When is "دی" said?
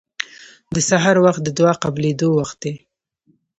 2.63-2.73